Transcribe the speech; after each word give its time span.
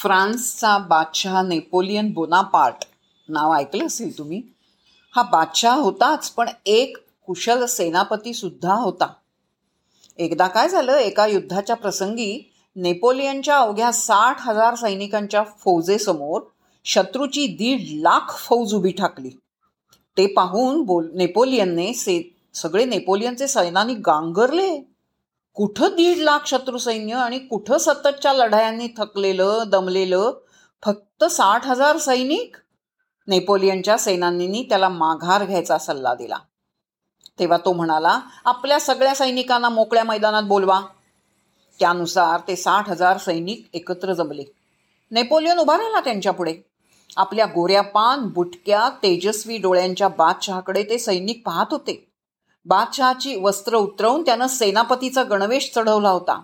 फ्रान्सचा 0.00 0.78
बादशहा 0.78 1.42
Napoleon 1.42 2.12
Bonaparte. 2.12 2.84
नाव 3.28 3.54
ऐकलं 3.54 3.86
असेल 3.86 4.18
तुम्ही? 4.18 4.42
हा 5.16 5.22
बादशहा 5.22 5.74
होताच 5.74 6.30
पण 6.30 6.48
एक 6.66 6.96
कुशल 7.26 7.64
सेनापतीसुद्धा 7.64 8.74
होता. 8.74 9.06
एकदा 10.18 10.46
काय 10.46 10.68
झालं 10.68 10.92
एका 10.92 11.26
युद्धाच्या 11.26 11.76
प्रसंगी 11.76 12.50
नेपोलियनच्या 12.76 13.58
अवघ्या 13.58 13.92
साठ 13.92 14.40
हजार 14.40 14.74
सैनिकांच्या 14.74 15.44
फौजेसमोर 15.58 16.40
शत्रूची 16.84 17.46
दीड 17.46 18.02
लाख 18.02 18.36
फौज 18.38 18.74
उभी 18.74 18.92
ठाकली. 18.92 19.30
ते 20.16 20.26
पाहून 20.26 20.82
बोल 20.82 21.10
नेपोलियनने 21.14 21.92
से 21.94 22.34
सगळे 22.54 22.84
नेपोलियनचे 22.84 23.48
सैनानी 23.48 23.94
गांगरले. 23.94 24.88
कुठं 25.54 25.88
दीड 25.96 26.18
लाख 26.18 26.38
शत्रुसैन्य 26.46 27.14
आणि 27.14 27.38
कुठं 27.38 27.78
सततच्या 27.78 28.32
लढायांनी 28.32 28.88
थकलेलं 28.96 29.62
दमलेलं 29.66 30.32
फक्त 30.84 31.24
साठ 31.24 31.66
हजार 31.66 31.96
सैनिक 31.96 32.56
नेपोलियनच्या 33.26 33.98
सेनानींनी 33.98 34.62
त्याला 34.62 34.88
माघार 34.88 35.44
घ्यायचा 35.44 35.78
सल्ला 35.78 36.14
दिला. 36.14 36.36
तेव्हा 37.38 37.58
तो 37.58 37.72
म्हणाला 37.72 38.20
आपल्या 38.44 38.80
सगळ्या 38.80 39.14
सैनिकांना 39.14 39.68
मोकळ्या 39.68 40.04
मैदानात 40.04 40.42
बोलवा. 40.42 40.80
त्यानुसार 41.78 42.40
ते 42.48 42.56
साठ 42.56 42.90
हजार 42.90 43.18
सैनिक 43.18 43.68
एकत्र 43.72 44.12
जमले. 44.12 44.44
नेपोलियन 45.10 45.58
उभा 45.58 45.76
राहिला 45.76 46.00
त्यांच्यापुढे 46.00 46.54
आपल्या 47.16 47.46
गोऱ्या 47.46 47.82
पान 47.82 48.26
बुटक्या 48.26 48.88
तेजस्वी 49.02 49.58
डोळ्यांच्या 49.58 50.08
बादशहाकडे 50.08 50.82
ते 50.82 50.98
सैनिक 50.98 51.42
पाहत 51.46 51.66
होते. 51.70 52.09
बादशहाची 52.66 53.36
वस्त्र 53.40 53.76
उतरवून 53.76 54.22
त्यानं 54.22 54.46
सेनापतीचा 54.46 55.22
गणवेश 55.22 55.70
चढवला 55.74 56.10
होता. 56.10 56.40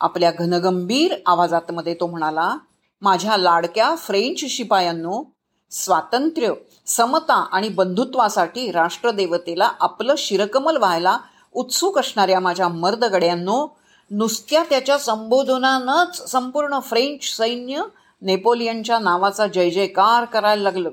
आपल्या 0.00 0.30
घनगंभीर 0.38 1.14
आवाजातमध्ये 1.26 1.94
तो 1.94 2.06
म्हणाला 2.06 2.56
माझ्या 3.02 3.36
लाडक्या 3.36 3.94
फ्रेंच 3.94 4.44
शिपायांनो 4.50 5.22
स्वातंत्र्य 5.70 6.52
समता 6.86 7.34
आणि 7.34 7.68
बंधुत्वासाठी 7.68 8.70
राष्ट्रदेवतेला 8.72 9.70
आपलं 9.80 10.14
शिरकमल 10.18 10.76
व्हायला 10.76 11.18
उत्सुक 11.54 11.98
असणाऱ्या 11.98 12.40
माझ्या 12.40 12.68
मर्दगड्यांनो 12.68 13.66
नुसत्या 14.10 14.62
त्याच्या 14.70 14.98
संबोधनानंच 14.98 16.30
संपूर्ण 16.30 16.78
फ्रेंच 16.78 17.36
सैन्य 17.36 17.82
नेपोलियनच्या 18.22 18.98
नावाचा 18.98 19.46
जय 19.46 19.70
जयकार 19.70 20.24
करायला 20.24 20.62
लागलं. 20.62 20.90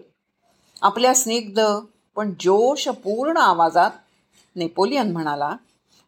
आपल्या 0.81 1.13
स्निग्ध 1.15 1.79
पण 2.15 2.33
जोशपूर्ण 2.39 3.37
आवाजात 3.37 3.91
नेपोलियन 4.55 5.11
म्हणाला 5.11 5.55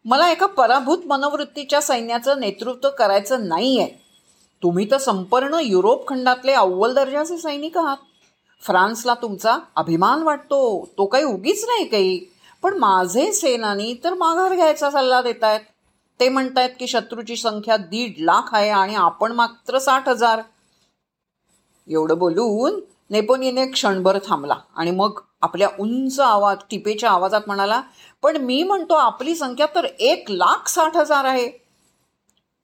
मला 0.06 0.32
एका 0.32 0.46
पराभूत 0.46 1.06
मनोवृत्तीच्या 1.06 1.82
सैन्याचं 1.82 2.40
नेतृत्व 2.40 2.90
करायचं 2.90 3.48
नाही 3.48 3.80
आहे 3.80 4.04
तुम्ही 4.64 4.92
तर 4.92 4.98
संपूर्ण 4.98 5.60
युरोप 5.64 6.08
खंडातले 6.08 6.52
अव्वल 6.52 6.94
दर्जाचे 6.94 7.38
सैनिक 7.38 7.78
आहात. 7.78 7.98
फ्रान्सला 8.62 9.14
तुमचा 9.14 9.58
अभिमान 9.76 10.22
वाटतो. 10.24 10.90
तो 10.98 11.06
काही 11.06 11.24
उगीच 11.24 11.66
नाही 11.66 11.86
काही. 11.86 12.20
पण 12.64 12.78
माझे 12.78 13.32
सेनानी 13.34 13.94
तर 14.04 14.14
माघार 14.14 14.56
घ्यायचा 14.56 14.90
सल्ला 14.92 15.22
देत 15.22 15.44
आहेत 15.44 15.60
ते 16.20 16.30
म्हणतायत 16.30 16.70
की 16.80 16.88
शत्रूची 16.88 17.36
संख्या 17.36 17.78
दीड 17.78 18.14
लाख 18.20 18.54
आहे 18.54 18.70
आणि 18.70 18.96
आपण 18.96 19.32
मात्र 19.32 19.80
साठ 19.80 20.10
हजार. 20.10 20.42
एवढं 21.88 22.18
बोलून 22.18 22.80
नेपोलियनने 23.10 23.66
क्षणभर 23.66 24.18
थांबला 24.28 24.56
आणि 24.76 24.92
मग 24.92 25.20
आपल्या 25.46 25.68
उंच 25.80 26.20
आवाज 26.20 26.58
टिपेच्या 26.72 27.10
आवाजात 27.10 27.42
म्हणाला 27.48 27.82
पण 28.24 28.38
मी 28.38 28.62
म्हणतो 28.64 28.94
आपली 28.94 29.36
संख्या 29.36 29.66
तर 29.76 29.86
एक 30.00 30.32
लाख 30.32 30.68
साठ 30.68 30.98
हजार 30.98 31.26
आहे. 31.26 31.46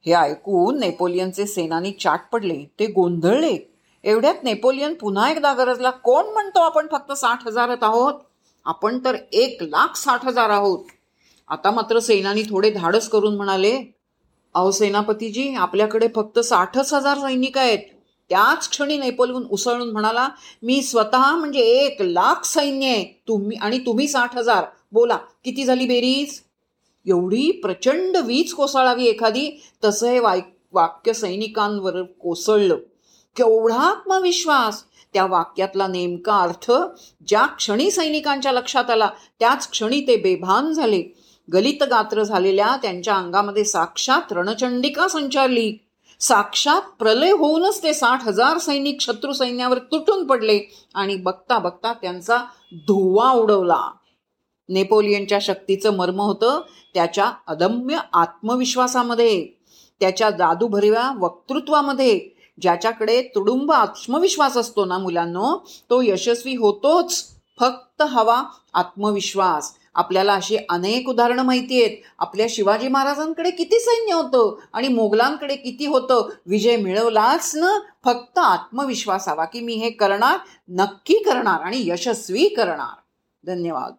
हे 0.05 0.13
ऐकून 0.13 0.79
नेपोलियनचे 0.79 1.45
सेनानी 1.47 1.91
चाट 1.91 2.19
पडले 2.31 2.63
ते 2.79 2.85
गोंधळले. 2.85 3.57
एवढ्यात 4.03 4.43
नेपोलियन 4.43 4.93
पुन्हा 4.93 5.29
एकदा 5.31 5.53
गरजला 5.53 5.89
कोण 5.89 6.25
म्हणतो 6.25 6.59
आपण 6.59 6.87
फक्त 6.91 7.11
साठ 7.11 7.45
हजारच 7.47 7.83
आहोत? 7.83 8.13
आपण 8.65 8.99
तर 9.05 9.15
एक 9.33 9.63
लाख 9.63 9.95
साठ 9.95 10.25
हजार 10.25 10.49
आहोत. 10.49 10.85
आता 11.47 11.71
मात्र 11.71 11.99
सेनानी 11.99 12.43
थोडे 12.43 12.69
धाडस 12.71 13.09
करून 13.09 13.35
म्हणाले 13.35 13.77
अहो 14.55 14.71
सेनापतीजी 14.71 15.53
आपल्याकडे 15.55 16.07
फक्त 16.15 16.39
साठच 16.39 16.93
हजार 16.93 17.17
सैनिक 17.17 17.57
आहेत. 17.57 17.79
त्याच 18.31 18.69
क्षणी 18.69 18.97
नेपोलियन 18.97 19.43
उसळून 19.51 19.89
म्हणाला 19.91 20.27
मी 20.63 20.81
स्वतः 20.81 21.35
म्हणजे 21.35 21.59
एक 21.59 22.01
लाख 22.01 22.45
सैन्य 22.45 22.87
आहे. 22.87 23.03
तुम्ही 23.27 23.57
आणि 23.57 23.79
तुम्ही 23.79 24.07
साठ 24.07 24.37
हजार. 24.37 24.65
बोला 24.91 25.17
किती 25.45 25.63
झाली 25.63 25.85
बेरीज? 25.85 26.39
एवढी 27.05 27.51
प्रचंड 27.51 28.17
वीज 28.17 28.53
कोसळावी 28.53 29.05
एखादी. 29.05 29.49
तसं 29.83 30.07
हे 30.07 30.19
वाय 30.19 30.41
वाक्य 30.73 31.13
सैनिकांवर 31.13 32.01
कोसळलं. 32.01 32.77
केवढा 33.35 33.79
आत्मविश्वास! 33.79 34.83
त्या 35.13 35.25
वाक्यातला 35.25 35.87
नेमका 35.87 36.37
अर्थ 36.37 36.71
ज्या 37.27 37.45
क्षणी 37.45 37.91
सैनिकांच्या 37.91 38.51
लक्षात 38.51 38.89
आला 38.89 39.09
त्याच 39.39 39.69
क्षणी 39.71 40.01
ते 40.01 40.15
बेभान 40.15 40.71
झाले. 40.73 41.03
गलित 41.53 41.83
गात्र 41.83 42.23
झालेल्या 42.23 42.75
त्यांच्या 42.81 43.15
अंगामध्ये 43.15 43.65
साक्षात 43.65 44.33
रणचंडिका 44.33 45.07
संचारली. 45.07 45.77
साक्षात 46.21 46.81
प्रलय 46.99 47.31
होऊनच 47.31 47.83
ते 47.83 47.93
साठ 47.93 48.23
हजार 48.23 48.57
सैनिक 48.57 49.01
शत्रू 49.01 49.33
सैन्यावर 49.33 49.77
तुटून 49.77 50.27
पडले 50.27 50.89
आणि 50.93 51.15
बघता 51.15 51.57
बघता 51.57 51.93
त्यांचा 51.93 52.37
धुवा 52.73 53.31
उडवला. 53.31 53.91
नेपोलियनच्या 54.69 55.39
शक्तीचं 55.41 55.93
मर्म 55.93 56.21
होतं 56.21 56.61
त्याच्या 56.93 57.31
अदम्य 57.47 57.97
आत्मविश्वासामध्ये 58.13 59.47
त्याच्या 59.99 60.29
जादूभरव्या 60.29 61.11
वक्तृत्वामध्ये 61.19 62.29
ज्याच्याकडे 62.61 63.21
तुडुंब 63.21 63.71
आत्मविश्वास 63.71 64.57
असतो 64.57 64.85
ना 64.85 64.97
मुलांनो 64.97 65.65
तो 65.89 66.01
यशस्वी 66.01 66.55
होतोच. 66.55 67.27
फक्त 67.59 68.01
हवा 68.01 68.43
आत्मविश्वास. 68.73 69.73
आपल्याला 69.93 70.33
अशी 70.33 70.57
अनेक 70.69 71.09
उदाहरणं 71.09 71.43
माहिती 71.43 71.83
आहेत. 71.83 71.97
आपल्या 72.19 72.45
शिवाजी 72.49 72.87
महाराजांकडे 72.87 73.51
किती 73.51 73.79
सैन्य 73.79 74.13
होतं 74.13 74.59
आणि 74.73 74.87
मोगलांकडे 74.87 75.55
किती 75.55 75.85
होतं? 75.85 76.29
विजय 76.45 76.77
मिळवलाच 76.77 77.55
ना 77.55 77.79
फक्त 78.05 78.37
आत्मविश्वास 78.37 79.29
हवा 79.29 79.45
की 79.45 79.59
मी 79.59 79.73
हे 79.73 79.89
करणार 79.89 80.37
नक्की 80.69 81.13
करणार 81.13 81.61
आणि 81.61 81.89
यशस्वी 81.89 82.47
करणार. 82.47 82.99
धन्यवाद. 83.45 83.93